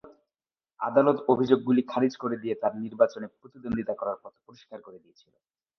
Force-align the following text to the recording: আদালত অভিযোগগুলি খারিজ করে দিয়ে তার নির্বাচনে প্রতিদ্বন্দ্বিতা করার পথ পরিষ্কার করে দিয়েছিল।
আদালত 0.79 1.17
অভিযোগগুলি 1.29 1.81
খারিজ 1.83 2.13
করে 2.17 2.35
দিয়ে 2.37 2.55
তার 2.55 2.73
নির্বাচনে 2.83 3.27
প্রতিদ্বন্দ্বিতা 3.33 3.93
করার 3.95 4.17
পথ 4.23 4.33
পরিষ্কার 4.47 4.79
করে 4.81 4.97
দিয়েছিল। 5.03 5.33